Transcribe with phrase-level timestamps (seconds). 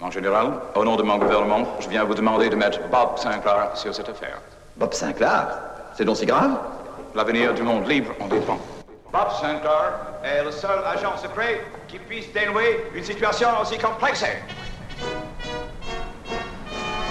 [0.00, 3.70] En général, au nom de mon gouvernement, je viens vous demander de mettre Bob Sinclair
[3.74, 4.40] sur cette affaire.
[4.76, 5.46] Bob Sinclair?
[5.96, 6.58] C'est donc si grave?
[7.14, 8.58] L'avenir du monde libre en dépend.
[9.12, 9.92] Bob Sinclair
[10.24, 14.24] est le seul agent secret qui puisse dénouer une situation aussi complexe.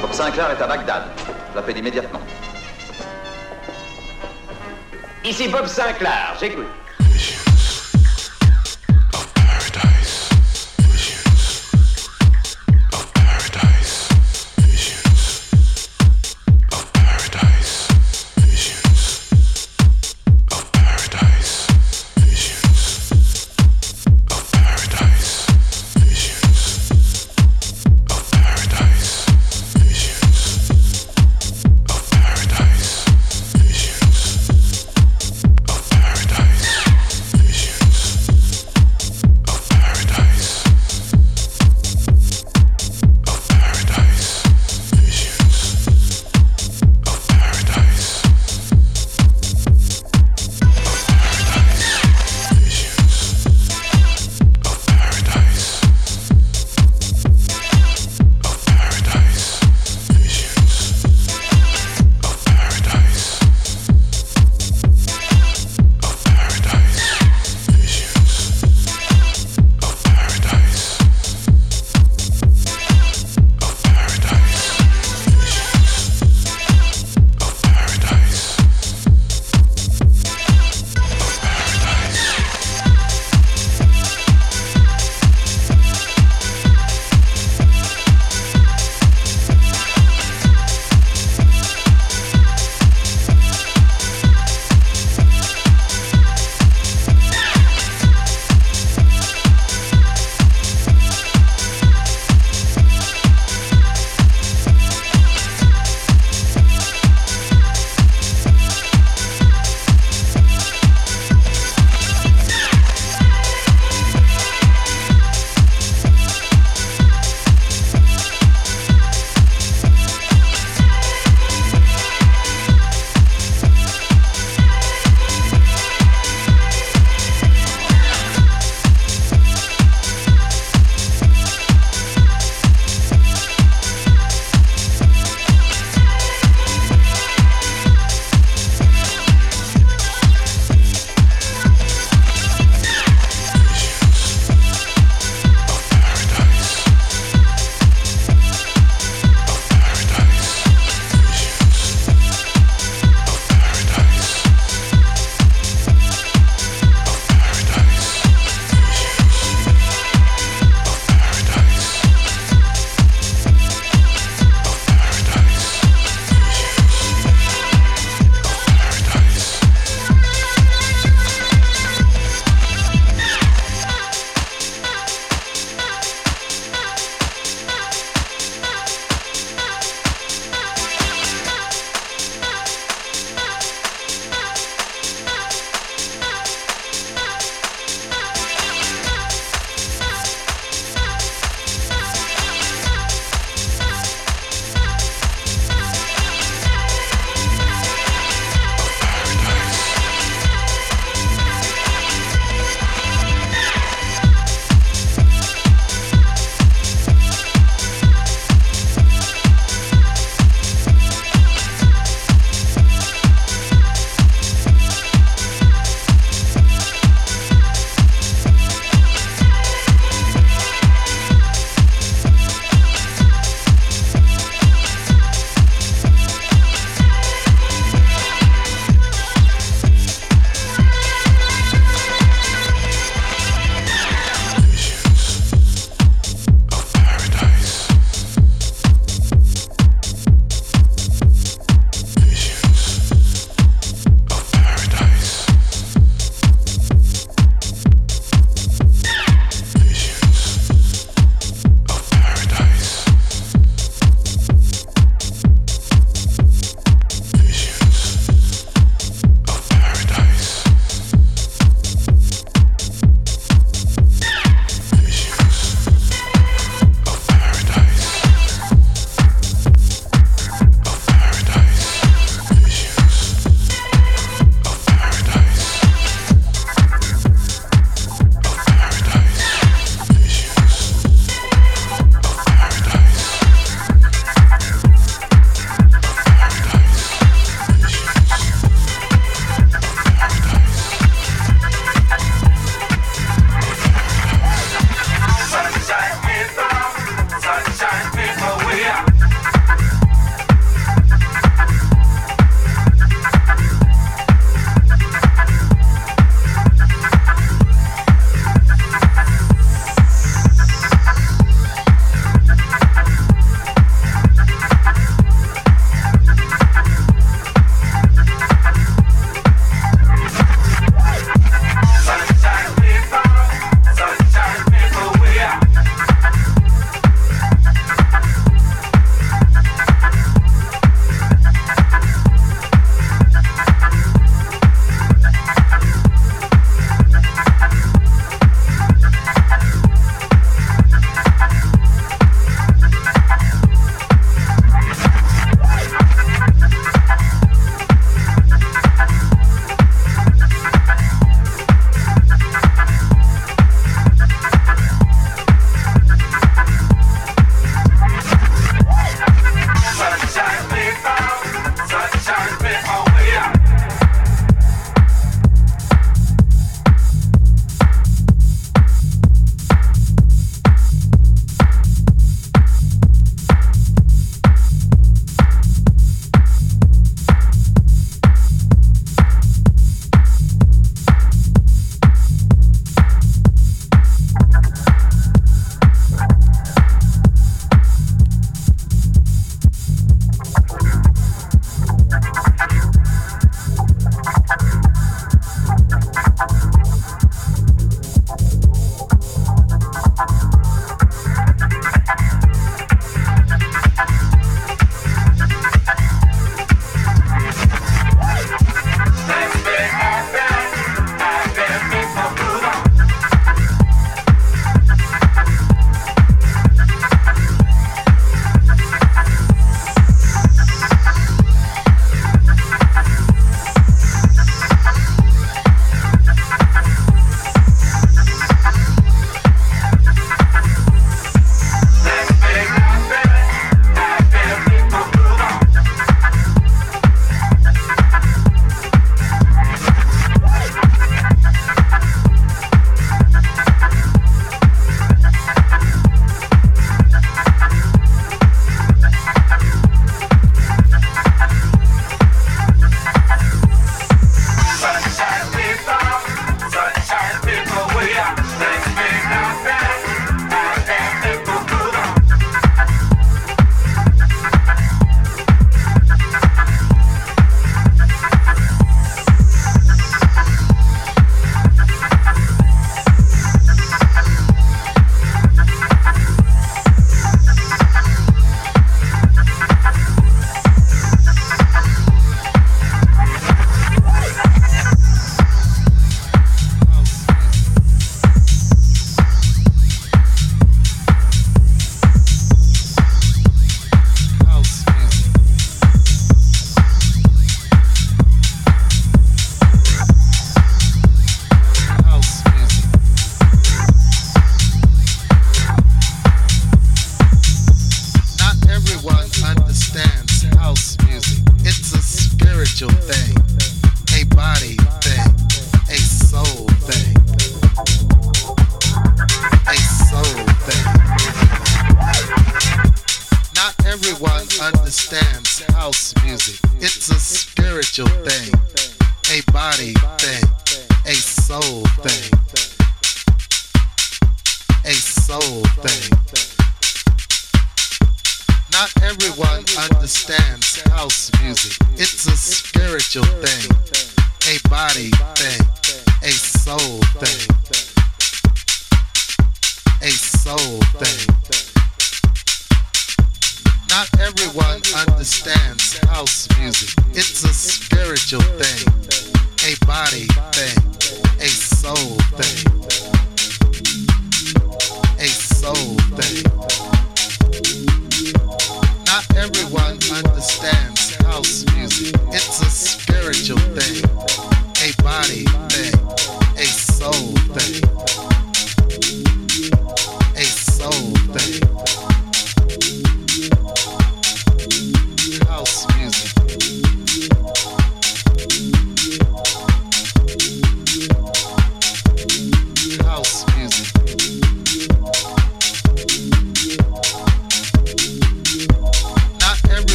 [0.00, 1.04] Bob Sinclair est à Bagdad.
[1.52, 2.20] Je l'appelle immédiatement.
[5.24, 6.66] Ici Bob Sinclair, j'écoute.